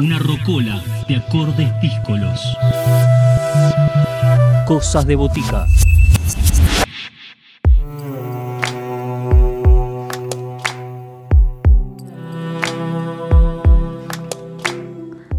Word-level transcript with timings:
Una 0.00 0.18
rocola 0.18 0.82
de 1.06 1.14
acordes 1.14 1.70
díscolos. 1.80 2.56
Cosas 4.66 5.06
de 5.06 5.14
botica. 5.14 5.66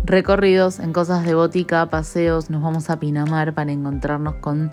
Recorridos 0.06 0.80
en 0.80 0.94
cosas 0.94 1.26
de 1.26 1.36
botica, 1.36 1.90
paseos, 1.90 2.50
nos 2.50 2.62
vamos 2.62 2.90
a 2.90 2.98
Pinamar 2.98 3.54
para 3.54 3.74
encontrarnos 3.74 4.36
con 4.36 4.72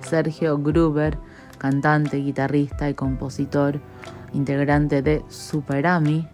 Sergio 0.00 0.58
Gruber, 0.58 1.18
cantante, 1.58 2.18
guitarrista 2.18 2.88
y 2.88 2.94
compositor, 2.94 3.80
integrante 4.32 5.02
de 5.02 5.24
Superami, 5.28 6.28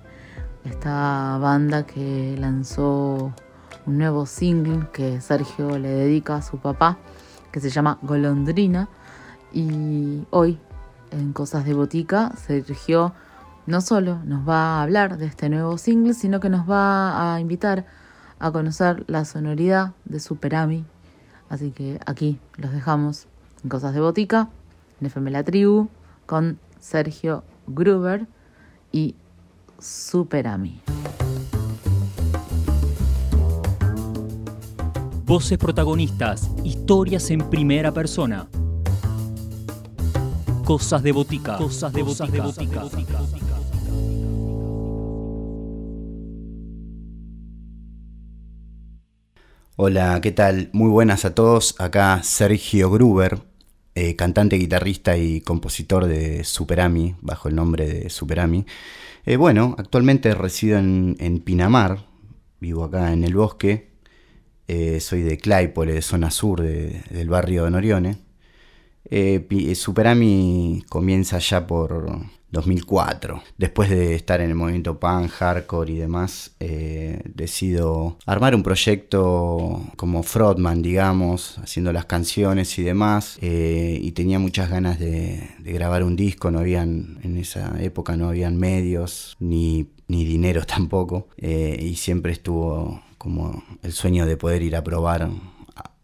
esta 0.64 1.38
banda 1.38 1.87
que 1.87 2.37
lanzó 2.38 3.32
un 3.87 3.98
nuevo 3.98 4.27
single 4.27 4.88
que 4.92 5.20
Sergio 5.20 5.78
le 5.78 5.88
dedica 5.88 6.36
a 6.36 6.42
su 6.42 6.59
papá, 6.59 6.98
que 7.52 7.60
se 7.60 7.70
llama 7.70 7.98
Golondrina. 8.02 8.88
Y 9.52 10.27
hoy, 10.30 10.59
en 11.10 11.33
Cosas 11.33 11.64
de 11.64 11.74
Botica, 11.74 12.33
Sergio 12.36 13.12
no 13.66 13.80
solo 13.80 14.20
nos 14.24 14.48
va 14.48 14.78
a 14.78 14.83
hablar 14.83 15.19
de 15.19 15.27
este 15.27 15.48
nuevo 15.48 15.78
single, 15.78 16.14
sino 16.14 16.41
que 16.41 16.48
nos 16.48 16.69
va 16.69 17.34
a 17.34 17.41
invitar 17.41 17.86
a 18.38 18.50
conocer 18.50 19.05
la 19.06 19.24
sonoridad 19.24 19.92
de 20.05 20.20
Superami. 20.20 20.84
Así 21.48 21.72
que 21.72 22.00
aquí 22.06 22.38
los 22.56 22.72
dejamos 22.72 23.27
en 23.62 23.70
Cosas 23.70 23.95
de 23.95 24.00
Botica, 24.00 24.48
en 25.00 25.06
FM 25.06 25.30
La 25.30 25.42
Tribu, 25.42 25.88
con 26.27 26.58
Sergio 26.78 27.45
Gruber 27.66 28.27
y 28.92 29.16
Superami. 29.80 30.83
Voces 35.25 35.56
protagonistas, 35.56 36.50
historias 36.64 37.31
en 37.31 37.48
primera 37.48 37.91
persona. 37.92 38.47
Cosas 40.64 41.03
de 41.03 41.12
botica. 41.12 41.56
Cosas 41.56 41.92
de 41.92 42.03
botica. 42.03 42.45
Hola, 49.77 50.20
¿qué 50.20 50.31
tal? 50.31 50.69
Muy 50.75 50.91
buenas 50.91 51.25
a 51.25 51.34
todos. 51.34 51.75
Acá 51.78 52.22
Sergio 52.22 52.91
Gruber, 52.91 53.39
eh, 54.03 54.17
cantante, 54.17 54.56
guitarrista 54.56 55.19
y 55.19 55.43
compositor 55.43 56.06
de 56.06 56.43
Superami, 56.43 57.17
bajo 57.20 57.48
el 57.48 57.55
nombre 57.55 57.87
de 57.87 58.09
Superami. 58.09 58.65
Eh, 59.27 59.37
bueno, 59.37 59.75
actualmente 59.77 60.33
resido 60.33 60.79
en, 60.79 61.43
Pinamar, 61.45 62.06
vivo 62.61 62.84
acá 62.84 63.12
en 63.12 63.25
el 63.25 63.34
bosque. 63.34 63.91
Eh, 64.69 65.01
soy 65.01 65.21
de 65.21 65.37
Claypole, 65.37 66.01
zona 66.01 66.31
sur 66.31 66.62
del 66.62 67.28
barrio 67.28 67.65
de 67.65 67.71
Norione. 67.73 68.17
Superami 69.75 70.83
comienza 70.89 71.39
ya 71.39 71.67
por 71.67 72.23
2004. 72.51 73.43
Después 73.59 73.91
de 73.91 74.15
estar 74.15 74.41
en 74.41 74.51
el 74.51 74.55
movimiento 74.55 74.98
pan, 74.98 75.29
hardcore 75.29 75.93
y 75.93 75.97
demás, 75.97 76.53
eh, 76.61 77.20
decido 77.34 78.17
armar 78.27 78.55
un 78.55 78.62
proyecto 78.62 79.83
como 79.97 80.23
frontman, 80.23 80.83
digamos, 80.83 81.59
haciendo 81.59 81.93
las 81.93 82.06
canciones 82.06 82.78
y 82.78 82.83
demás. 82.83 83.39
Eh, 83.41 83.98
y 84.03 84.12
tenía 84.12 84.39
muchas 84.39 84.71
ganas 84.71 84.98
de, 84.98 85.48
grabar 85.65 86.03
un 86.03 86.17
disco, 86.17 86.51
no 86.51 86.59
habían, 86.59 87.19
en 87.23 87.37
esa 87.37 87.81
época 87.81 88.17
no 88.17 88.28
habían 88.28 88.56
medios, 88.56 89.37
ni, 89.39 89.87
ni 90.09 90.25
dinero 90.25 90.65
tampoco. 90.67 91.28
Eh, 91.37 91.78
y 91.81 91.97
siempre 91.97 92.33
estuvo 92.33 93.03
como 93.19 93.62
el 93.83 93.93
sueño 93.93 94.25
de 94.25 94.37
poder 94.39 94.62
ir 94.62 94.77
a 94.77 94.83
probar 94.83 95.28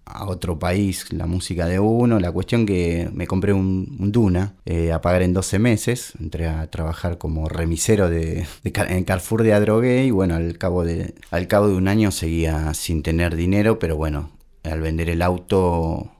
a 0.07 0.27
otro 0.27 0.59
país 0.59 1.13
la 1.13 1.27
música 1.27 1.67
de 1.67 1.79
uno. 1.81 2.19
La 2.21 2.33
cuestión 2.33 2.65
que 2.65 3.11
me 3.13 3.27
compré 3.27 3.53
un, 3.53 4.13
Duna 4.13 4.55
eh, 4.65 4.93
a 4.93 5.01
pagar 5.01 5.23
en 5.23 5.35
12 5.35 5.59
meses. 5.59 6.13
Entré 6.21 6.47
a 6.47 6.71
trabajar 6.71 7.19
como 7.19 7.49
remisero 7.49 8.09
de, 8.09 8.47
en 8.65 9.05
Carrefour 9.05 9.43
de 9.43 9.53
Adrogué 9.53 10.05
y 10.05 10.11
bueno, 10.11 10.37
al 10.37 10.57
cabo, 10.59 10.85
de, 10.85 11.15
al 11.31 11.49
cabo 11.49 11.69
de 11.69 11.75
un 11.75 11.89
año 11.89 12.11
seguía 12.13 12.73
sin 12.75 13.03
tener 13.03 13.37
dinero, 13.37 13.79
pero 13.79 13.97
bueno, 13.97 14.31
al 14.63 14.81
vender 14.81 15.11
el 15.11 15.23
auto 15.23 16.13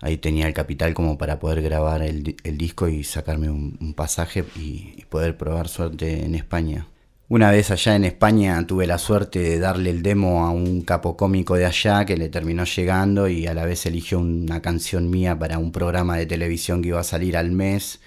ahí 0.00 0.16
tenía 0.16 0.46
el 0.46 0.54
capital 0.54 0.94
como 0.94 1.18
para 1.18 1.38
poder 1.38 1.62
grabar 1.62 2.02
el, 2.02 2.24
disco 2.56 2.88
y 2.88 3.04
sacarme 3.04 3.50
un, 3.50 3.94
pasaje 3.94 4.44
y 4.56 5.04
poder 5.10 5.36
probar 5.36 5.68
suerte 5.68 6.24
en 6.24 6.34
España. 6.34 6.86
Una 7.30 7.52
vez 7.52 7.70
allá 7.70 7.94
en 7.94 8.02
España 8.02 8.66
tuve 8.66 8.88
la 8.88 8.98
suerte 8.98 9.38
de 9.38 9.60
darle 9.60 9.90
el 9.90 10.02
demo 10.02 10.44
a 10.44 10.50
un 10.50 10.82
capo 10.82 11.16
cómico 11.16 11.54
de 11.54 11.64
allá 11.64 12.04
que 12.04 12.16
le 12.16 12.28
terminó 12.28 12.64
llegando 12.64 13.28
y 13.28 13.46
a 13.46 13.54
la 13.54 13.64
vez 13.64 13.86
eligió 13.86 14.18
una 14.18 14.60
canción 14.60 15.08
mía 15.08 15.38
para 15.38 15.58
un 15.58 15.70
programa 15.70 16.16
de 16.16 16.26
televisión 16.26 16.82
que 16.82 16.88
iba 16.88 16.98
a 16.98 17.04
salir 17.04 17.36
al 17.36 17.52
mes. 17.52 18.00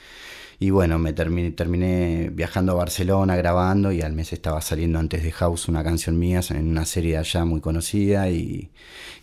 Y 0.60 0.72
bueno, 0.72 1.00
me 1.00 1.14
terminé, 1.14 2.32
viajando 2.34 2.74
a 2.74 2.76
Barcelona 2.76 3.38
grabando 3.38 3.94
y 3.94 4.02
al 4.02 4.12
mes 4.12 4.34
estaba 4.34 4.60
saliendo 4.60 5.00
antes 5.00 5.24
de 5.24 5.32
House 5.32 5.70
una 5.70 5.86
canción 5.86 6.20
mía 6.20 6.42
en 6.50 6.68
una 6.68 6.86
serie 6.86 7.16
allá 7.16 7.46
muy 7.46 7.62
conocida 7.62 8.30
y, 8.30 8.72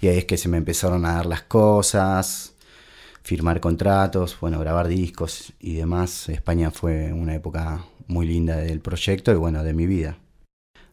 y 0.00 0.08
ahí 0.08 0.16
es 0.16 0.24
que 0.24 0.38
se 0.38 0.48
me 0.48 0.56
empezaron 0.56 1.04
a 1.04 1.12
dar 1.12 1.26
las 1.26 1.42
cosas, 1.42 2.54
firmar 3.22 3.60
contratos, 3.60 4.38
bueno, 4.40 4.60
grabar 4.60 4.88
discos 4.88 5.52
y 5.60 5.74
demás. 5.74 6.30
España 6.30 6.70
fue 6.70 7.12
una 7.12 7.34
época 7.34 7.84
muy 8.10 8.26
linda 8.26 8.56
del 8.56 8.80
proyecto 8.80 9.32
y 9.32 9.36
bueno, 9.36 9.64
de 9.64 9.72
mi 9.72 9.86
vida. 9.86 10.18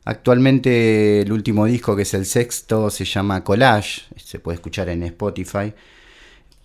Actualmente 0.05 1.21
el 1.21 1.31
último 1.33 1.65
disco, 1.65 1.95
que 1.95 2.03
es 2.03 2.13
el 2.13 2.25
sexto, 2.25 2.89
se 2.89 3.03
llama 3.03 3.43
Collage, 3.43 4.03
se 4.15 4.39
puede 4.39 4.55
escuchar 4.55 4.87
en 4.87 5.03
Spotify. 5.03 5.73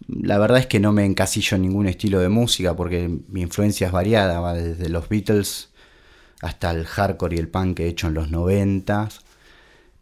La 0.06 0.38
verdad 0.38 0.58
es 0.58 0.66
que 0.66 0.78
no 0.78 0.92
me 0.92 1.04
encasillo 1.04 1.56
en 1.56 1.62
ningún 1.62 1.88
estilo 1.88 2.20
de 2.20 2.28
música 2.28 2.76
porque 2.76 3.08
mi 3.28 3.42
influencia 3.42 3.88
es 3.88 3.92
variada, 3.92 4.40
va 4.40 4.54
desde 4.54 4.88
los 4.88 5.08
Beatles 5.08 5.70
hasta 6.40 6.70
el 6.70 6.84
hardcore 6.84 7.36
y 7.36 7.38
el 7.38 7.48
punk 7.48 7.78
que 7.78 7.86
he 7.86 7.88
hecho 7.88 8.08
en 8.08 8.14
los 8.14 8.30
90. 8.30 9.08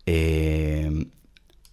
Eh, 0.07 1.07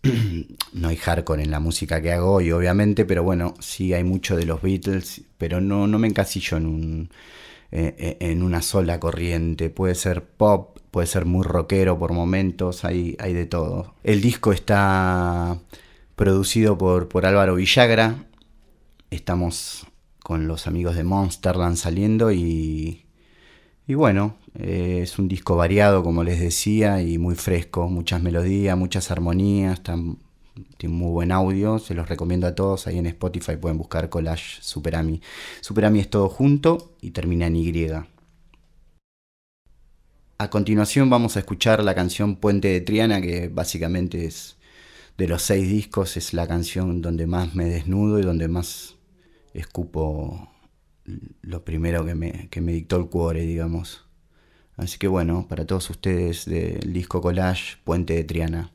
no 0.73 0.87
hay 0.87 0.95
hardcore 0.95 1.43
en 1.43 1.51
la 1.51 1.59
música 1.59 2.01
que 2.01 2.13
hago 2.13 2.33
hoy, 2.33 2.51
obviamente, 2.51 3.03
pero 3.05 3.23
bueno, 3.23 3.55
sí 3.59 3.93
hay 3.93 4.03
mucho 4.03 4.37
de 4.37 4.45
los 4.45 4.61
Beatles, 4.61 5.21
pero 5.37 5.59
no, 5.59 5.87
no 5.87 5.99
me 5.99 6.07
encasillo 6.07 6.57
en 6.57 6.65
un, 6.65 7.09
eh, 7.71 7.95
eh, 7.97 8.17
en 8.19 8.43
una 8.43 8.61
sola 8.61 8.99
corriente. 8.99 9.69
Puede 9.69 9.95
ser 9.95 10.23
pop, 10.23 10.77
puede 10.91 11.07
ser 11.07 11.25
muy 11.25 11.43
rockero 11.43 11.99
por 11.99 12.13
momentos, 12.13 12.85
hay, 12.85 13.15
hay 13.19 13.33
de 13.33 13.45
todo. 13.45 13.93
El 14.03 14.21
disco 14.21 14.51
está 14.51 15.59
producido 16.15 16.77
por, 16.77 17.07
por 17.07 17.25
Álvaro 17.25 17.55
Villagra. 17.55 18.25
Estamos 19.09 19.85
con 20.23 20.47
los 20.47 20.67
amigos 20.67 20.95
de 20.95 21.03
Monsterland 21.03 21.77
saliendo 21.77 22.31
y, 22.31 23.05
y 23.87 23.93
bueno, 23.93 24.35
eh, 24.55 24.99
es 25.03 25.19
un 25.19 25.27
disco 25.27 25.55
variado, 25.55 26.03
como 26.03 26.23
les 26.23 26.39
decía, 26.39 27.01
y 27.01 27.17
muy 27.17 27.35
fresco, 27.35 27.89
muchas 27.89 28.21
melodías, 28.21 28.77
muchas 28.77 29.11
armonías, 29.11 29.81
tiene 30.77 30.95
muy 30.95 31.11
buen 31.11 31.31
audio, 31.31 31.79
se 31.79 31.93
los 31.93 32.09
recomiendo 32.09 32.47
a 32.47 32.55
todos. 32.55 32.87
Ahí 32.87 32.97
en 32.97 33.07
Spotify 33.07 33.55
pueden 33.57 33.77
buscar 33.77 34.09
Collage 34.09 34.61
Superami. 34.61 35.21
Superami 35.61 35.99
es 35.99 36.09
todo 36.09 36.29
junto 36.29 36.93
y 37.01 37.11
termina 37.11 37.47
en 37.47 37.55
Y. 37.55 37.87
A 40.39 40.49
continuación 40.49 41.09
vamos 41.09 41.35
a 41.35 41.39
escuchar 41.39 41.83
la 41.83 41.95
canción 41.95 42.35
Puente 42.35 42.67
de 42.67 42.81
Triana, 42.81 43.21
que 43.21 43.47
básicamente 43.47 44.25
es 44.25 44.57
de 45.17 45.27
los 45.27 45.41
seis 45.41 45.67
discos, 45.67 46.15
es 46.15 46.33
la 46.33 46.47
canción 46.47 47.01
donde 47.01 47.25
más 47.25 47.55
me 47.55 47.65
desnudo 47.65 48.19
y 48.19 48.23
donde 48.23 48.47
más 48.47 48.95
escupo 49.53 50.47
lo 51.41 51.63
primero 51.63 52.05
que 52.05 52.13
me, 52.13 52.49
que 52.49 52.61
me 52.61 52.73
dictó 52.73 52.97
el 52.97 53.07
cuore, 53.07 53.41
digamos. 53.41 54.05
Así 54.75 54.99
que 54.99 55.07
bueno, 55.07 55.47
para 55.49 55.65
todos 55.65 55.89
ustedes 55.89 56.45
del 56.45 56.93
disco 56.93 57.19
Collage, 57.19 57.77
Puente 57.83 58.13
de 58.13 58.23
Triana. 58.23 58.71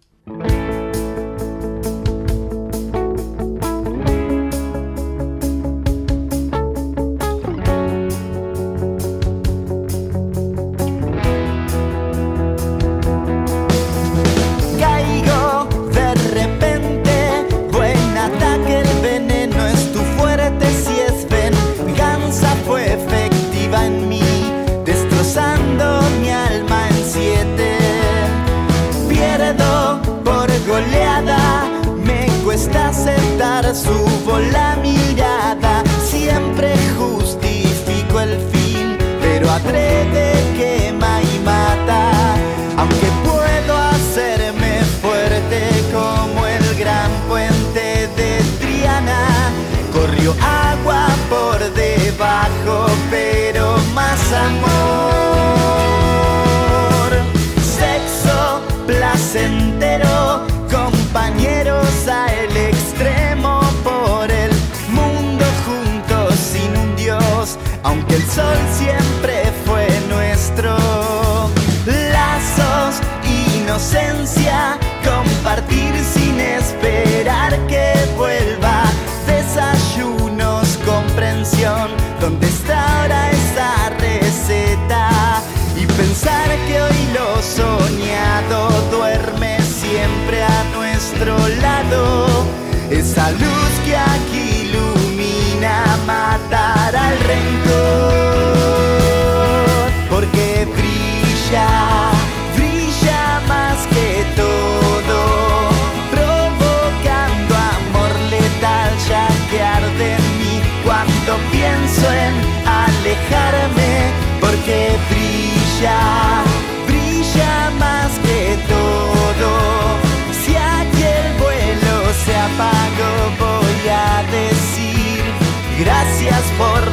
Sol 68.34 68.56
siempre 68.72 69.52
fue 69.66 69.86
nuestro. 70.08 70.74
Lazos, 71.84 73.00
inocencia, 73.26 74.78
compartir 75.04 75.92
sin 76.14 76.40
esperar 76.40 77.58
que 77.66 77.92
vuelva. 78.16 78.81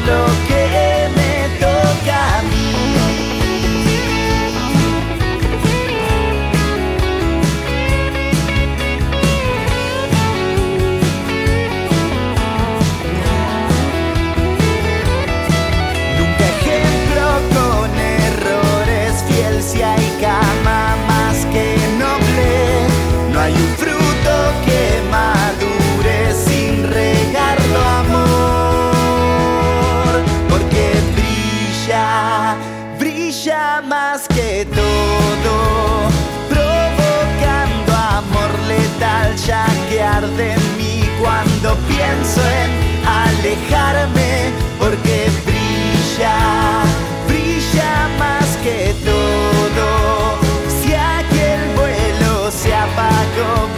Por 0.10 0.49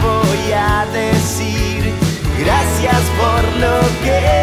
voy 0.02 0.52
a 0.52 0.86
decir. 0.92 1.92
Gracias 2.38 3.02
por 3.18 3.42
lo 3.60 3.80
que 4.02 4.41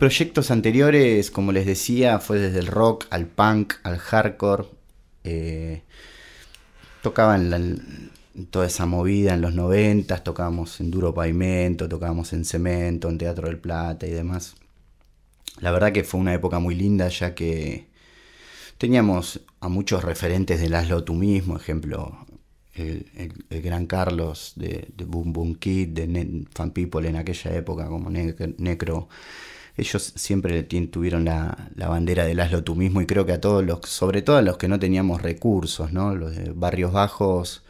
proyectos 0.00 0.50
anteriores, 0.50 1.30
como 1.30 1.52
les 1.52 1.66
decía, 1.66 2.18
fue 2.20 2.40
desde 2.40 2.58
el 2.60 2.66
rock 2.66 3.06
al 3.10 3.26
punk, 3.28 3.74
al 3.84 3.98
hardcore. 3.98 4.66
eh, 5.24 5.82
toda 8.50 8.66
esa 8.66 8.86
movida 8.86 9.34
en 9.34 9.40
los 9.40 9.54
noventas, 9.54 10.24
tocábamos 10.24 10.80
en 10.80 10.90
Duro 10.90 11.14
Pavimento, 11.14 11.88
tocábamos 11.88 12.32
en 12.32 12.44
Cemento, 12.44 13.08
en 13.08 13.18
Teatro 13.18 13.48
del 13.48 13.58
Plata 13.58 14.06
y 14.06 14.10
demás. 14.10 14.54
La 15.60 15.70
verdad 15.72 15.92
que 15.92 16.04
fue 16.04 16.20
una 16.20 16.34
época 16.34 16.58
muy 16.58 16.74
linda 16.74 17.08
ya 17.08 17.34
que 17.34 17.86
teníamos 18.78 19.40
a 19.60 19.68
muchos 19.68 20.04
referentes 20.04 20.60
del 20.60 20.74
Hazlo 20.74 21.04
tú 21.04 21.14
mismo, 21.14 21.56
ejemplo, 21.56 22.26
el, 22.74 23.06
gran 23.62 23.86
Carlos 23.86 24.54
de, 24.56 24.88
Boom 25.06 25.32
Boom 25.32 25.56
Kid, 25.56 25.88
de 25.90 26.46
Fan 26.54 26.72
People 26.72 27.08
en 27.08 27.16
aquella 27.16 27.54
época, 27.56 27.88
como 27.88 28.10
Ne- 28.10 28.34
Necro. 28.58 29.08
Ellos 29.76 30.12
siempre 30.16 30.62
tuvieron 30.62 31.24
la, 31.24 31.70
bandera 31.76 32.24
del 32.24 32.40
hazlo 32.40 32.64
tú 32.64 32.74
mismo 32.76 33.00
y 33.00 33.06
creo 33.06 33.26
que 33.26 33.32
a 33.32 33.40
todos 33.40 33.64
los, 33.64 33.80
sobre 33.84 34.22
todo 34.22 34.36
a 34.36 34.42
los 34.42 34.56
que 34.58 34.68
no 34.68 34.78
teníamos 34.78 35.22
recursos, 35.22 35.92
¿no? 35.92 36.14
Los 36.14 36.36
de 36.36 36.52
barrios 36.52 36.92
bajos, 36.92 37.64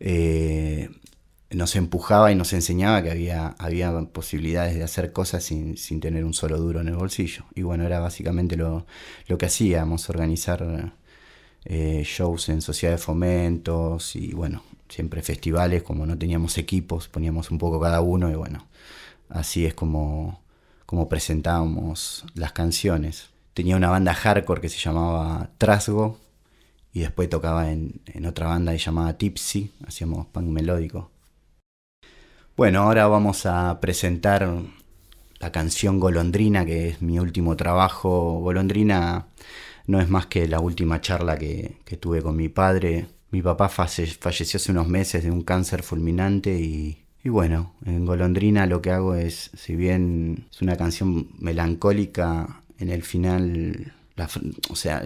eh, 0.00 0.90
nos 1.50 1.76
empujaba 1.76 2.30
y 2.30 2.34
nos 2.34 2.52
enseñaba 2.52 3.02
que 3.02 3.10
había, 3.10 3.48
había 3.58 3.92
posibilidades 4.12 4.74
de 4.74 4.84
hacer 4.84 5.12
cosas 5.12 5.44
sin, 5.44 5.76
sin 5.76 6.00
tener 6.00 6.24
un 6.24 6.34
solo 6.34 6.58
duro 6.58 6.80
en 6.80 6.88
el 6.88 6.96
bolsillo. 6.96 7.44
Y 7.54 7.62
bueno, 7.62 7.84
era 7.84 8.00
básicamente 8.00 8.56
lo, 8.56 8.86
lo 9.26 9.38
que 9.38 9.46
hacíamos, 9.46 10.10
organizar 10.10 10.92
eh, 11.64 12.02
shows 12.04 12.48
en 12.50 12.62
sociedades 12.62 13.00
de 13.00 13.04
fomentos 13.04 14.16
y 14.16 14.32
bueno, 14.32 14.62
siempre 14.88 15.22
festivales, 15.22 15.82
como 15.82 16.06
no 16.06 16.18
teníamos 16.18 16.58
equipos, 16.58 17.08
poníamos 17.08 17.50
un 17.50 17.58
poco 17.58 17.80
cada 17.80 18.00
uno 18.00 18.30
y 18.30 18.34
bueno, 18.34 18.66
así 19.28 19.66
es 19.66 19.74
como, 19.74 20.42
como 20.88 21.06
presentábamos 21.06 22.24
las 22.32 22.52
canciones. 22.52 23.28
Tenía 23.52 23.76
una 23.76 23.90
banda 23.90 24.14
hardcore 24.14 24.62
que 24.62 24.70
se 24.70 24.78
llamaba 24.78 25.50
Trasgo 25.58 26.18
y 26.94 27.00
después 27.00 27.28
tocaba 27.28 27.70
en, 27.70 28.00
en 28.06 28.24
otra 28.24 28.46
banda 28.46 28.74
llamaba 28.74 29.18
Tipsy, 29.18 29.70
hacíamos 29.86 30.28
punk 30.28 30.46
melódico. 30.46 31.10
Bueno, 32.56 32.84
ahora 32.84 33.06
vamos 33.06 33.44
a 33.44 33.80
presentar 33.82 34.50
la 35.38 35.52
canción 35.52 36.00
Golondrina, 36.00 36.64
que 36.64 36.88
es 36.88 37.02
mi 37.02 37.18
último 37.18 37.54
trabajo. 37.54 38.40
Golondrina 38.40 39.26
no 39.86 40.00
es 40.00 40.08
más 40.08 40.24
que 40.24 40.48
la 40.48 40.60
última 40.60 41.02
charla 41.02 41.36
que, 41.36 41.76
que 41.84 41.98
tuve 41.98 42.22
con 42.22 42.34
mi 42.34 42.48
padre. 42.48 43.08
Mi 43.30 43.42
papá 43.42 43.68
falle- 43.68 44.16
falleció 44.18 44.56
hace 44.56 44.72
unos 44.72 44.88
meses 44.88 45.22
de 45.22 45.30
un 45.30 45.42
cáncer 45.42 45.82
fulminante 45.82 46.58
y, 46.58 47.04
y 47.22 47.28
bueno, 47.28 47.74
en 47.84 48.06
Golondrina 48.06 48.66
lo 48.66 48.80
que 48.80 48.90
hago 48.90 49.14
es, 49.14 49.50
si 49.54 49.74
bien 49.74 50.46
es 50.50 50.62
una 50.62 50.76
canción 50.76 51.28
melancólica, 51.38 52.62
en 52.78 52.90
el 52.90 53.02
final, 53.02 53.92
la 54.14 54.28
o 54.70 54.76
sea, 54.76 55.02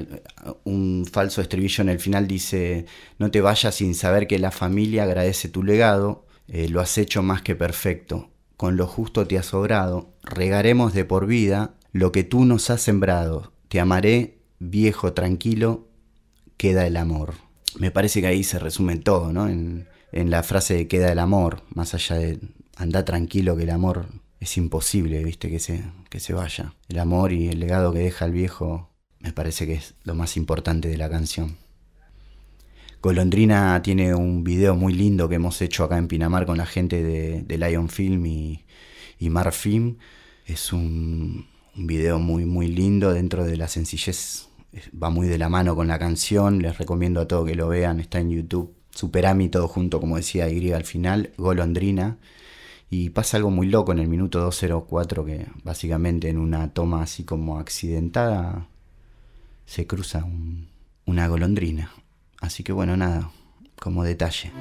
un 0.65 1.07
falso 1.11 1.41
estribillo 1.41 1.83
en 1.83 1.89
el 1.89 1.99
final 1.99 2.29
dice, 2.29 2.87
no 3.19 3.31
te 3.31 3.41
vayas 3.41 3.75
sin 3.75 3.95
saber 3.95 4.27
que 4.27 4.39
la 4.39 4.51
familia 4.51 5.05
agradece 5.05 5.49
tu 5.49 5.63
legado, 5.63 6.27
eh, 6.49 6.69
lo 6.69 6.81
has 6.81 6.99
hecho 6.99 7.23
más 7.23 7.41
que 7.41 7.55
perfecto, 7.55 8.31
con 8.57 8.77
lo 8.77 8.87
justo 8.87 9.27
te 9.27 9.39
has 9.39 9.47
sobrado, 9.47 10.13
regaremos 10.23 10.93
de 10.93 11.05
por 11.07 11.27
vida 11.27 11.75
lo 11.93 12.13
que 12.13 12.25
tú 12.25 12.45
nos 12.45 12.69
has 12.69 12.83
sembrado, 12.83 13.53
te 13.69 13.81
amaré, 13.81 14.39
viejo 14.59 15.15
tranquilo, 15.15 15.89
queda 16.59 16.87
el 16.87 16.97
amor. 16.99 17.35
Me 17.79 17.91
parece 17.91 18.21
que 18.21 18.27
ahí 18.27 18.45
se 18.45 18.59
resume 18.59 18.97
todo, 18.99 19.33
¿no? 19.33 19.49
En 20.13 20.31
la 20.31 20.43
frase 20.43 20.75
de 20.75 20.89
queda 20.89 21.11
el 21.11 21.19
amor, 21.19 21.63
más 21.75 21.95
allá 21.95 22.17
de 22.17 22.39
anda 22.77 23.05
tranquilo 23.05 23.57
que 23.57 23.65
el 23.65 23.71
amor 23.71 24.07
es 24.41 24.57
imposible, 24.57 25.23
viste, 25.25 25.51
que 25.51 25.59
se, 25.59 25.85
que 26.11 26.21
se 26.21 26.33
vaya. 26.33 26.75
El 26.89 26.99
amor 26.99 27.33
y 27.33 27.49
el 27.49 27.61
legado 27.61 27.93
que 27.93 28.01
deja 28.01 28.25
el 28.25 28.33
viejo 28.33 28.91
me 29.21 29.33
parece 29.33 29.67
que 29.67 29.75
es 29.75 29.95
lo 30.05 30.15
más 30.15 30.37
importante 30.37 30.89
de 30.89 30.97
la 30.97 31.09
canción. 31.09 31.57
Golondrina 33.01 33.81
tiene 33.83 34.15
un 34.15 34.45
video 34.45 34.77
muy 34.77 34.93
lindo 34.93 35.29
que 35.29 35.37
hemos 35.37 35.61
hecho 35.63 35.85
acá 35.85 35.99
en 35.99 36.09
Pinamar 36.09 36.47
con 36.47 36.59
la 36.59 36.67
gente 36.67 37.03
de, 37.03 37.43
de 37.43 37.59
Lion 37.59 37.89
Film 37.89 38.27
y, 38.27 38.65
y 39.19 39.31
Mar 39.31 39.53
Film. 39.53 39.97
Es 40.47 40.73
un, 40.73 41.47
un 41.77 41.87
video 41.87 42.19
muy, 42.19 42.45
muy 42.45 42.69
lindo 42.69 43.13
dentro 43.13 43.45
de 43.45 43.57
la 43.57 43.67
sencillez. 43.67 44.49
Va 45.01 45.11
muy 45.11 45.27
de 45.27 45.39
la 45.39 45.49
mano 45.49 45.75
con 45.75 45.89
la 45.89 45.99
canción. 45.99 46.63
Les 46.63 46.79
recomiendo 46.79 47.21
a 47.21 47.27
todos 47.27 47.47
que 47.47 47.57
lo 47.57 47.69
vean. 47.69 47.99
Está 47.99 48.21
en 48.21 48.31
YouTube. 48.31 48.73
Superami 48.95 49.49
todo 49.49 49.69
junto, 49.69 50.01
como 50.01 50.17
decía 50.17 50.49
Y 50.49 50.73
al 50.73 50.85
final. 50.85 51.33
Golondrina. 51.37 52.19
Y 52.91 53.11
pasa 53.11 53.37
algo 53.39 53.51
muy 53.51 53.69
loco 53.69 53.93
en 53.93 54.01
el 54.01 54.09
minuto 54.09 54.41
204 54.41 55.25
que 55.25 55.47
básicamente 55.65 56.29
en 56.29 56.39
una 56.39 56.75
toma 56.75 57.03
así 57.03 57.25
como 57.25 57.59
accidentada 57.59 58.69
se 59.65 59.87
cruza 59.87 60.27
una 61.07 61.27
golondrina. 61.27 61.91
Así 62.41 62.63
que 62.63 62.73
bueno, 62.73 62.97
nada, 62.97 63.31
como 63.81 64.05
detalle. 64.05 64.53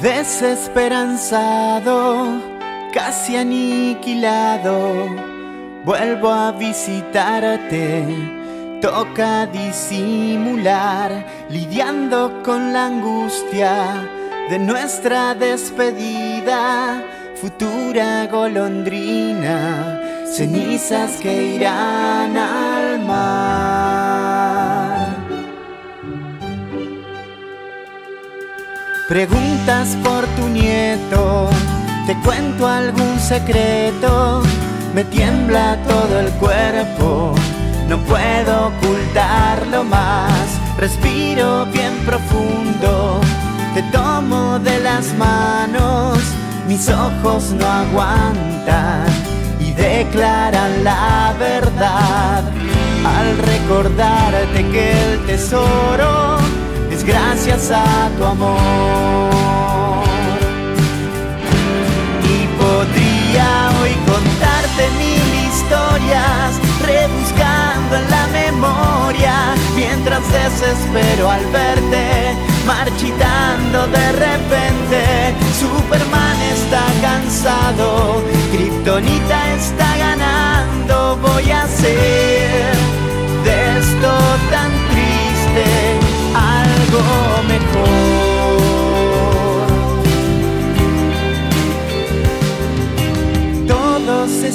Desesperanzado, 0.00 2.40
casi 2.92 3.36
aniquilado, 3.36 5.33
vuelvo 5.84 6.30
a 6.30 6.52
visitarte. 6.52 8.06
Toca 8.80 9.46
disimular, 9.46 11.24
lidiando 11.48 12.42
con 12.42 12.72
la 12.72 12.86
angustia 12.86 14.08
de 14.50 14.58
nuestra 14.58 15.34
despedida, 15.34 17.02
futura 17.40 18.26
golondrina, 18.26 20.00
cenizas 20.26 21.12
que 21.22 21.54
irán 21.54 22.36
al 22.36 23.00
mar. 23.06 24.54
Preguntas 29.08 29.96
por 30.02 30.26
tu 30.36 30.48
nieto, 30.48 31.48
te 32.06 32.14
cuento 32.20 32.66
algún 32.66 33.18
secreto, 33.18 34.42
me 34.94 35.04
tiembla 35.04 35.76
todo 35.86 36.20
el 36.20 36.30
cuerpo 36.34 37.34
no 37.88 37.98
puedo 37.98 38.68
ocultarlo 38.68 39.84
más. 39.84 40.58
Respiro 40.78 41.66
bien 41.66 41.92
profundo, 42.04 43.20
te 43.74 43.82
tomo 43.84 44.58
de 44.58 44.80
las 44.80 45.12
manos, 45.14 46.18
mis 46.66 46.88
ojos 46.88 47.52
no 47.52 47.66
aguantan 47.66 49.06
y 49.60 49.72
declaran 49.72 50.82
la 50.82 51.34
verdad 51.38 52.42
al 53.04 53.38
recordarte 53.38 54.64
que 54.72 55.12
el 55.12 55.26
tesoro 55.26 56.38
es 56.90 57.04
gracias 57.04 57.70
a 57.70 58.10
tu 58.16 58.24
amor. 58.24 59.30
Y 62.24 62.46
podría 62.56 63.70
hoy 63.80 63.92
contarte 64.06 64.34
mil 64.34 64.43
rebuscando 66.80 67.96
en 67.96 68.10
la 68.10 68.26
memoria, 68.28 69.54
mientras 69.76 70.22
desespero 70.32 71.30
al 71.30 71.44
verte, 71.46 72.34
marchitando 72.66 73.86
de 73.86 74.12
repente. 74.12 75.34
Superman 75.58 76.40
está 76.52 76.84
cansado, 77.00 78.22
Kryptonita 78.50 79.54
está 79.54 79.96
ganando, 79.96 81.16
voy 81.22 81.50
a 81.50 81.62
hacer 81.62 82.74
de 83.44 83.78
esto 83.78 84.10
tan 84.50 84.70
triste 84.90 85.64
algo 86.34 87.42
mejor. 87.46 88.23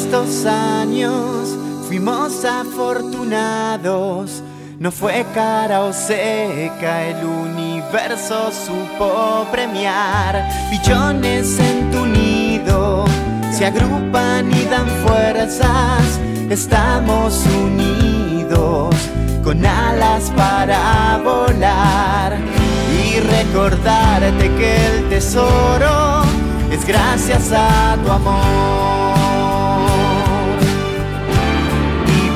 Estos 0.09 0.47
años 0.47 1.55
fuimos 1.87 2.43
afortunados. 2.43 4.41
No 4.79 4.91
fue 4.91 5.23
cara 5.35 5.81
o 5.81 5.93
seca, 5.93 7.05
el 7.05 7.23
universo 7.23 8.49
supo 8.51 9.45
premiar. 9.51 10.49
Pichones 10.71 11.59
en 11.59 11.91
tu 11.91 12.07
nido 12.07 13.05
se 13.51 13.67
agrupan 13.67 14.51
y 14.51 14.65
dan 14.65 14.87
fuerzas. 15.05 16.19
Estamos 16.49 17.45
unidos 17.45 18.95
con 19.43 19.63
alas 19.63 20.31
para 20.35 21.21
volar 21.23 22.35
y 22.99 23.19
recordarte 23.19 24.49
que 24.57 24.87
el 24.87 25.09
tesoro 25.09 26.23
es 26.71 26.83
gracias 26.83 27.51
a 27.51 27.95
tu 28.03 28.11
amor. 28.11 29.08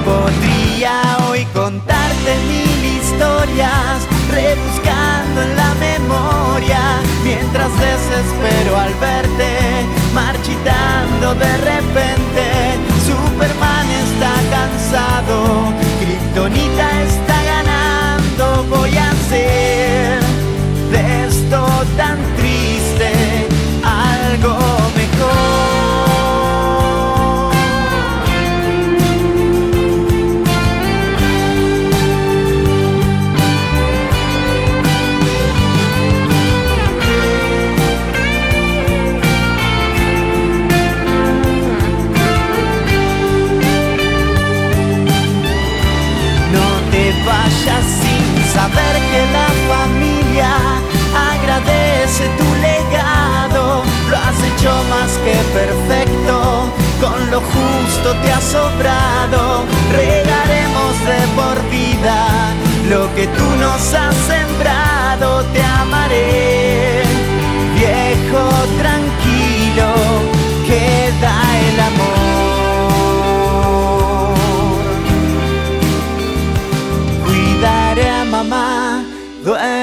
Podría 0.06 1.18
hoy 1.30 1.46
contarte 1.54 2.36
mil 2.48 2.98
historias, 2.98 4.06
rebuscando 4.30 5.42
en 5.42 5.56
la 5.56 5.74
memoria, 5.76 6.82
mientras 7.24 7.72
desespero 7.80 8.78
al 8.78 8.94
verte, 8.96 9.86
marchitando 10.14 11.36
de 11.36 11.58
repente. 11.58 12.44
Superman 13.08 13.88
está 13.90 14.34
cansado, 14.52 15.74
Kryptonita 16.00 17.02
está 17.04 17.38
ganando, 17.44 18.66
voy 18.76 18.98
a 18.98 19.10
hacer 19.10 20.20
de 20.92 21.28
esto 21.28 21.66
tan 21.96 22.18
triste 22.36 23.48
algo 23.84 24.73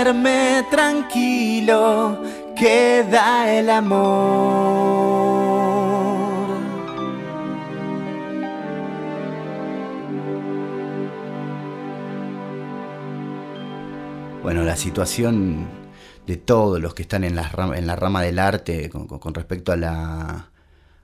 duerme 0.03 0.65
tranquilo, 0.71 2.23
queda 2.57 3.53
el 3.53 3.69
amor. 3.69 4.01
Bueno, 14.43 14.63
la 14.63 14.77
situación 14.77 15.69
de 16.27 16.37
todos 16.39 16.81
los 16.81 16.95
que 16.95 17.03
están 17.03 17.25
en 17.25 17.37
la 17.37 17.49
rama, 17.49 17.77
en 17.77 17.87
la 17.87 17.95
rama 17.95 18.23
del 18.23 18.39
arte 18.39 18.89
con, 18.89 19.07
con 19.07 19.35
respecto 19.35 19.71
a 19.71 19.77
la, 19.77 20.49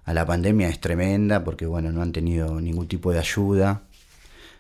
a 0.05 0.15
la 0.15 0.25
pandemia 0.25 0.69
es 0.69 0.81
tremenda 0.81 1.45
porque 1.45 1.67
bueno, 1.67 1.93
no 1.93 2.01
han 2.01 2.13
tenido 2.13 2.63
ningún 2.63 2.89
tipo 2.89 3.13
de 3.13 3.19
ayuda 3.19 3.83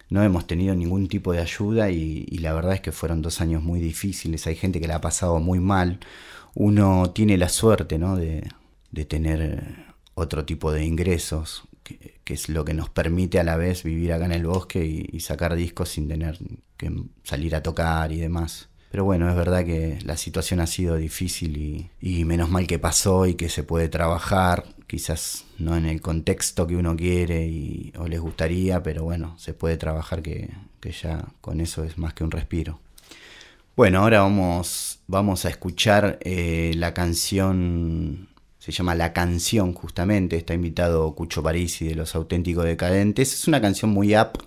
no 0.08 0.22
hemos 0.22 0.46
tenido 0.46 0.74
ningún 0.74 1.08
tipo 1.08 1.32
de 1.32 1.40
ayuda 1.40 1.90
y, 1.90 2.24
la 2.38 2.52
verdad 2.52 2.74
es 2.74 2.80
que 2.80 2.92
fueron 2.92 3.22
dos 3.22 3.40
años 3.40 3.62
muy 3.62 3.80
difíciles. 3.80 4.46
Hay 4.46 4.54
gente 4.54 4.80
que 4.80 4.86
la 4.86 4.96
ha 4.96 5.00
pasado 5.00 5.40
muy 5.40 5.58
mal. 5.58 5.98
Uno 6.54 7.10
tiene 7.10 7.36
la 7.36 7.48
suerte 7.48 7.98
¿no? 7.98 8.16
de, 8.16 8.48
tener 9.08 9.86
otro 10.14 10.44
tipo 10.44 10.72
de 10.72 10.84
ingresos, 10.84 11.64
que, 11.82 12.16
es 12.26 12.48
lo 12.48 12.64
que 12.64 12.74
nos 12.74 12.88
permite 12.88 13.40
a 13.40 13.44
la 13.44 13.56
vez 13.56 13.82
vivir 13.82 14.12
acá 14.12 14.26
en 14.26 14.32
el 14.32 14.46
bosque 14.46 14.84
y, 14.84 15.20
sacar 15.20 15.56
discos 15.56 15.90
sin 15.90 16.08
tener 16.08 16.38
que 16.76 16.92
salir 17.24 17.56
a 17.56 17.62
tocar 17.62 18.12
y 18.12 18.18
demás. 18.18 18.68
Pero 18.90 19.04
bueno, 19.04 19.28
es 19.28 19.36
verdad 19.36 19.64
que 19.64 19.98
la 20.04 20.16
situación 20.16 20.60
ha 20.60 20.66
sido 20.66 20.96
difícil 20.96 21.56
y, 21.56 21.90
y 22.00 22.24
menos 22.24 22.48
mal 22.48 22.66
que 22.66 22.78
pasó 22.78 23.26
y 23.26 23.34
que 23.34 23.48
se 23.48 23.64
puede 23.64 23.88
trabajar 23.88 24.64
quizás 24.86 25.44
no 25.58 25.76
en 25.76 25.86
el 25.86 26.00
contexto 26.00 26.66
que 26.66 26.76
uno 26.76 26.96
quiere 26.96 27.92
o 27.98 28.06
les 28.06 28.20
gustaría, 28.20 28.82
pero 28.82 29.04
bueno, 29.04 29.36
se 29.38 29.54
puede 29.54 29.76
trabajar 29.76 30.22
que, 30.22 30.50
ya 31.02 31.24
con 31.40 31.60
eso 31.60 31.82
es 31.84 31.98
más 31.98 32.14
que 32.14 32.24
un 32.24 32.30
respiro. 32.30 32.78
Bueno, 33.76 34.00
ahora 34.00 34.20
vamos, 34.20 35.00
vamos 35.06 35.44
a 35.44 35.50
escuchar 35.50 36.18
eh, 36.22 36.72
la 36.76 36.94
canción, 36.94 38.28
se 38.58 38.72
llama 38.72 38.94
La 38.94 39.12
Canción 39.12 39.74
justamente, 39.74 40.36
está 40.36 40.54
invitado 40.54 41.14
Cucho 41.14 41.42
Parisi 41.42 41.88
de 41.88 41.94
Los 41.94 42.14
Auténticos 42.14 42.64
Decadentes, 42.64 43.34
es 43.34 43.48
una 43.48 43.60
canción 43.60 43.90
muy 43.90 44.16
up 44.16 44.42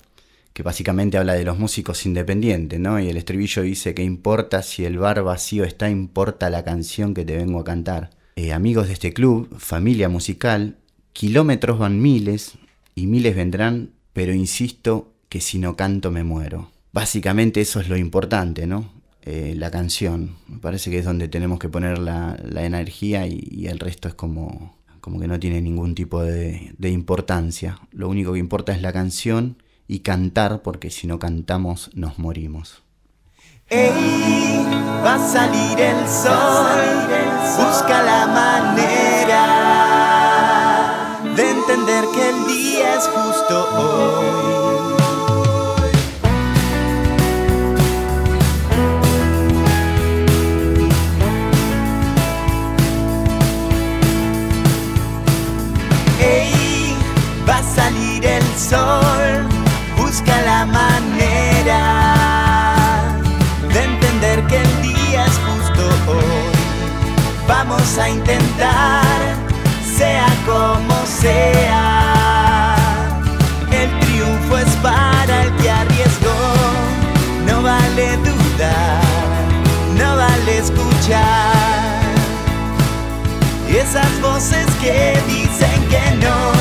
que 0.53 0.63
básicamente 0.63 1.17
habla 1.17 1.33
de 1.33 1.45
los 1.45 1.59
músicos 1.59 2.05
independientes, 2.05 2.79
¿no? 2.79 2.99
Y 2.99 3.07
el 3.07 3.17
estribillo 3.17 3.61
dice 3.61 3.93
que 3.93 4.03
importa 4.03 4.63
si 4.63 4.83
el 4.83 4.97
bar 4.97 5.21
vacío 5.23 5.63
está, 5.63 5.89
importa 5.89 6.49
la 6.49 6.63
canción 6.63 7.13
que 7.13 7.23
te 7.23 7.37
vengo 7.37 7.59
a 7.59 7.63
cantar. 7.63 8.09
Eh, 8.41 8.53
amigos 8.53 8.87
de 8.87 8.93
este 8.93 9.11
club, 9.11 9.53
familia 9.57 10.07
musical, 10.07 10.77
kilómetros 11.11 11.77
van 11.77 12.01
miles 12.01 12.53
y 12.95 13.05
miles 13.05 13.35
vendrán, 13.35 13.89
pero 14.13 14.33
insisto 14.33 15.11
que 15.27 15.41
si 15.41 15.59
no 15.59 15.75
canto 15.75 16.09
me 16.09 16.23
muero. 16.23 16.71
Básicamente 16.93 17.59
eso 17.59 17.81
es 17.81 17.89
lo 17.89 17.97
importante, 17.97 18.65
¿no? 18.65 18.93
Eh, 19.23 19.55
la 19.57 19.71
canción. 19.71 20.37
Me 20.47 20.59
parece 20.59 20.89
que 20.89 20.99
es 20.99 21.03
donde 21.05 21.27
tenemos 21.27 21.59
que 21.59 21.67
poner 21.67 21.99
la, 21.99 22.37
energía 22.55 23.27
y, 23.27 23.67
el 23.67 23.77
resto 23.77 24.07
es 24.07 24.13
como, 24.13 24.77
como 25.01 25.19
que 25.19 25.27
no 25.27 25.37
tiene 25.37 25.59
ningún 25.59 25.93
tipo 25.93 26.23
de, 26.23 26.73
de 26.77 26.91
importancia. 26.91 27.77
Lo 27.91 28.07
único 28.07 28.31
que 28.31 28.39
importa 28.39 28.71
es 28.73 28.81
la 28.81 28.93
canción 28.93 29.61
y 29.85 29.99
cantar, 29.99 30.61
porque 30.61 30.91
si 30.91 31.07
no 31.07 31.19
cantamos 31.19 31.91
nos 31.93 32.17
morimos. 32.17 32.83
Ey, 33.71 34.65
va 35.05 35.13
a 35.13 35.19
salir 35.19 35.79
el 35.79 36.07
sol, 36.09 37.05
busca 37.55 38.01
la 38.01 38.25
manera 38.25 39.45
de 41.35 41.51
entender 41.51 42.03
que 42.15 42.29
el 42.29 42.47
día 42.47 42.95
es 42.95 43.07
justo 43.07 43.69
hoy. 43.77 44.95
Ey, 56.19 56.95
va 57.47 57.57
a 57.57 57.63
salir 57.63 58.25
el 58.25 58.43
sol 58.57 59.59
busca 60.09 60.41
la 60.41 60.65
manera 60.65 61.98
Vamos 67.79 67.97
a 67.97 68.09
intentar, 68.09 69.35
sea 69.97 70.27
como 70.45 70.93
sea. 71.05 72.75
El 73.71 73.89
triunfo 74.01 74.57
es 74.57 74.75
para 74.83 75.43
el 75.43 75.55
que 75.55 75.71
arriesgó. 75.71 76.35
No 77.45 77.61
vale 77.63 78.17
dudar, 78.17 79.01
no 79.97 80.17
vale 80.17 80.57
escuchar. 80.57 82.01
Y 83.71 83.77
esas 83.77 84.19
voces 84.19 84.67
que 84.81 85.17
dicen 85.27 85.87
que 85.89 86.17
no, 86.17 86.51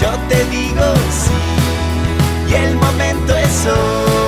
yo 0.00 0.18
te 0.30 0.46
digo 0.46 0.94
sí 1.10 2.50
y 2.50 2.54
el 2.54 2.74
momento 2.76 3.36
es 3.36 3.66
hoy. 3.66 4.21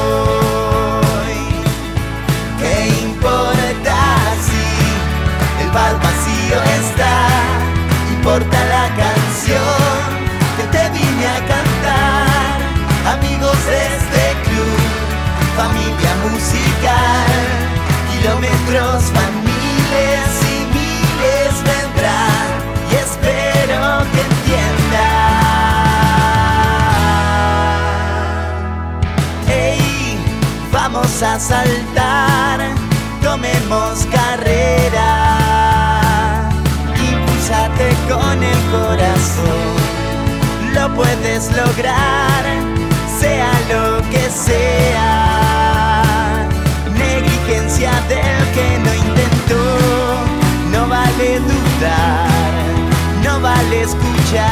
Escuchar, 53.85 54.49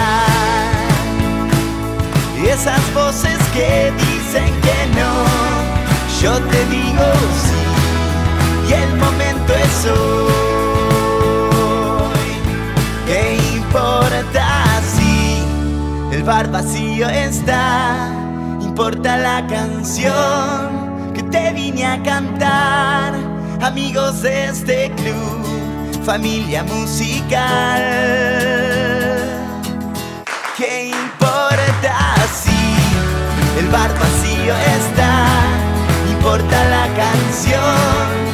esas 2.46 2.94
voces 2.94 3.38
que 3.54 3.92
dicen 3.98 4.52
que 4.60 5.00
no 5.00 5.52
yo 6.22 6.38
te 6.38 6.64
digo 6.66 7.02
sí, 7.42 7.62
y 8.68 8.72
el 8.74 8.96
momento 8.96 9.54
es 9.54 9.86
hoy. 9.86 10.32
¿Qué 13.06 13.38
importa 13.56 14.64
si 14.94 15.42
el 16.14 16.22
bar 16.22 16.50
vacío 16.52 17.08
está? 17.08 18.08
Importa 18.60 19.16
la 19.16 19.44
canción 19.48 21.10
que 21.12 21.24
te 21.24 21.52
vine 21.52 21.86
a 21.86 22.00
cantar. 22.04 23.14
Amigos 23.60 24.22
de 24.22 24.44
este 24.44 24.92
club, 24.92 25.44
familia 26.04 26.62
musical. 26.62 28.61
¿Qué 30.62 30.90
importa 30.90 32.14
si 32.32 33.58
el 33.58 33.66
bar 33.66 33.92
vacío 33.98 34.54
está? 34.78 35.26
importa 36.08 36.56
la 36.68 36.86
canción 36.94 38.31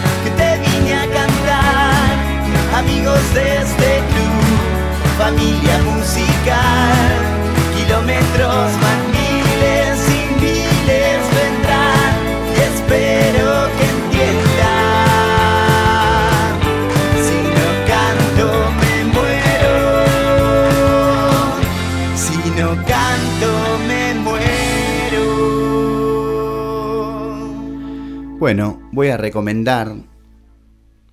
Bueno, 28.48 28.80
voy 28.92 29.08
a 29.08 29.18
recomendar 29.18 29.94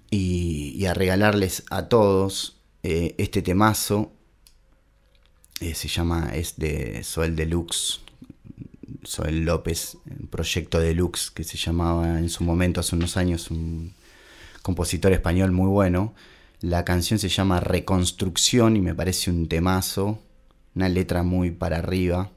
y, 0.09 0.85
a 0.85 0.93
regalarles 0.93 1.65
a 1.69 1.89
todos 1.89 2.61
eh, 2.81 3.13
este 3.17 3.41
temazo. 3.41 4.13
Eh, 5.59 5.75
se 5.75 5.89
llama, 5.89 6.29
es 6.33 6.55
de 6.55 7.03
Soel 7.03 7.35
Deluxe, 7.35 7.99
Soel 9.03 9.43
López, 9.43 9.97
proyecto 10.29 10.79
Deluxe 10.79 11.29
que 11.29 11.43
se 11.43 11.57
llamaba 11.57 12.19
en 12.19 12.29
su 12.29 12.45
momento, 12.45 12.79
hace 12.79 12.95
unos 12.95 13.17
años, 13.17 13.51
un 13.51 13.93
compositor 14.61 15.11
español 15.11 15.51
muy 15.51 15.67
bueno. 15.67 16.13
La 16.61 16.85
canción 16.85 17.19
se 17.19 17.27
llama 17.27 17.59
Reconstrucción 17.59 18.77
y 18.77 18.79
me 18.79 18.95
parece 18.95 19.29
un 19.29 19.49
temazo, 19.49 20.19
una 20.73 20.87
letra 20.87 21.21
muy 21.23 21.51
para 21.51 21.79
arriba. 21.79 22.31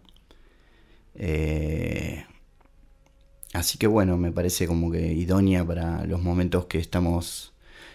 Eh, 1.15 2.25
Así 3.53 3.79
que 3.79 3.87
bueno, 3.87 4.17
me 4.17 4.33
parece 4.33 4.67
como 4.67 4.91
que 4.91 5.13
idónea 5.13 5.65
para 5.65 6.05
los 6.05 6.23
momentos 6.23 6.67
que 6.67 6.79
estamos 6.79 7.53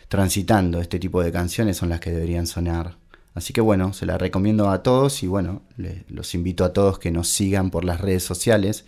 transitando. 0.08 0.82
Este 0.82 1.00
tipo 1.00 1.24
de 1.24 1.32
canciones 1.32 1.78
son 1.78 1.90
las 1.90 2.00
que 2.00 2.12
deberían 2.12 2.48
sonar. 2.48 2.98
Así 3.36 3.54
que 3.54 3.62
bueno, 3.62 3.94
se 3.94 4.06
la 4.06 4.18
recomiendo 4.18 4.70
a 4.70 4.84
todos 4.84 5.24
y 5.24 5.28
bueno, 5.28 5.64
los 6.08 6.36
invito 6.36 6.66
a 6.66 6.74
todos 6.74 7.00
que 7.00 7.12
nos 7.12 7.28
sigan 7.30 7.72
por 7.72 7.84
las 7.84 8.00
redes 8.00 8.24
sociales. 8.24 8.86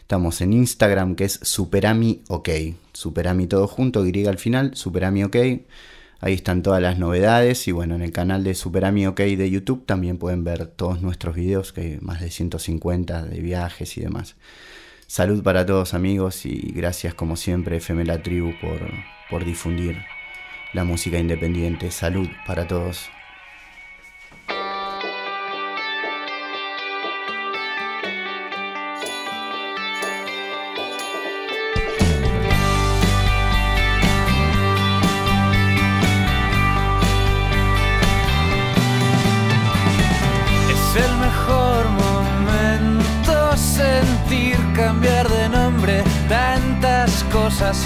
Estamos 0.00 0.40
en 0.40 0.52
Instagram 0.52 1.14
que 1.14 1.24
es 1.24 1.38
Superami 1.42 2.22
OK. 2.28 2.48
Superami 2.92 3.46
todo 3.46 3.68
junto, 3.68 4.06
Y 4.06 4.26
al 4.26 4.38
final, 4.38 4.74
Superami 4.74 5.24
OK. 5.24 5.36
Ahí 6.20 6.34
están 6.34 6.62
todas 6.62 6.82
las 6.82 6.98
novedades 6.98 7.68
y 7.68 7.72
bueno, 7.72 7.94
en 7.94 8.02
el 8.02 8.10
canal 8.10 8.42
de 8.42 8.56
Superami 8.56 9.06
OK 9.06 9.20
de 9.20 9.50
YouTube 9.50 9.86
también 9.86 10.18
pueden 10.18 10.42
ver 10.42 10.66
todos 10.66 11.00
nuestros 11.00 11.36
videos, 11.36 11.72
que 11.72 11.80
hay 11.82 11.98
más 12.00 12.20
de 12.20 12.30
150 12.30 13.24
de 13.26 13.40
viajes 13.40 13.96
y 13.96 14.00
demás. 14.00 14.34
Salud 15.10 15.42
para 15.42 15.64
todos 15.64 15.94
amigos 15.94 16.44
y 16.44 16.70
gracias 16.74 17.14
como 17.14 17.36
siempre 17.36 17.78
FM 17.78 18.04
La 18.04 18.22
Tribu 18.22 18.52
por, 18.60 18.78
por 19.30 19.42
difundir 19.42 20.04
la 20.74 20.84
música 20.84 21.18
independiente. 21.18 21.90
Salud 21.90 22.28
para 22.46 22.68
todos. 22.68 23.08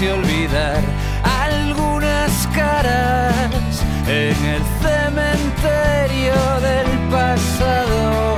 Y 0.03 0.07
olvidar 0.07 0.81
algunas 1.23 2.47
caras 2.47 3.33
en 4.07 4.37
el 4.55 4.61
cementerio 4.81 6.35
del 6.67 6.89
pasado. 7.09 8.35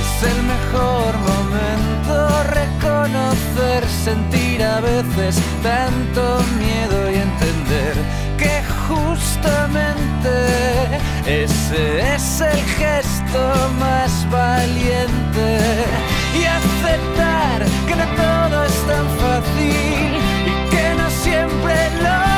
Es 0.00 0.12
el 0.32 0.40
mejor 0.54 1.12
momento 1.30 2.42
reconocer, 2.60 3.84
sentir 4.04 4.62
a 4.62 4.80
veces 4.80 5.40
tanto 5.62 6.40
miedo 6.58 7.10
y 7.10 7.16
entender 7.16 7.94
que 8.38 8.62
justamente 8.88 10.34
ese 11.26 12.14
es 12.14 12.40
el 12.40 12.60
gesto 12.78 13.42
más 13.80 14.26
valiente 14.30 15.58
y 16.38 16.44
aceptar 16.44 17.64
que 17.88 17.96
no 17.96 18.04
todo 18.14 18.64
es 18.64 18.86
tan 18.86 19.06
fácil 19.18 20.25
siempre 21.26 21.90
los 22.02 22.35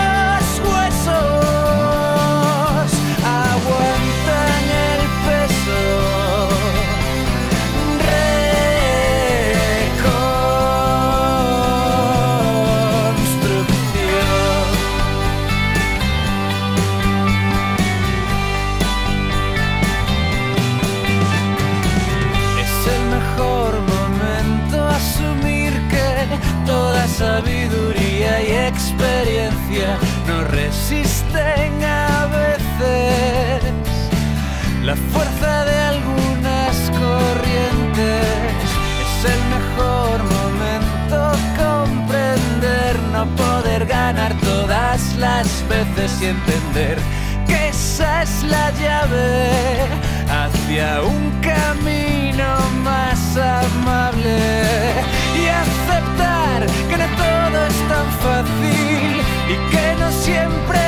experiencia 28.69 29.97
no 30.27 30.45
resisten 30.45 31.83
a 31.83 32.27
veces 32.27 33.73
la 34.85 34.95
fuerza 34.95 35.65
de 35.65 35.77
algunas 35.93 36.75
corrientes. 36.91 38.67
Es 39.05 39.25
el 39.35 39.41
mejor 39.57 40.17
momento 40.37 41.19
comprender, 41.57 42.99
no 43.13 43.27
poder 43.37 43.87
ganar 43.87 44.35
todas 44.41 45.17
las 45.17 45.47
veces 45.69 46.21
y 46.21 46.27
entender 46.27 46.99
que 47.47 47.69
esa 47.69 48.23
es 48.23 48.43
la 48.45 48.71
llave 48.73 49.51
hacia 50.31 51.03
un 51.03 51.31
camino 51.41 52.51
más 52.85 53.37
amable 53.37 54.39
y 55.41 55.47
aceptar 55.47 56.67
que 56.89 57.08
siempre 60.29 60.88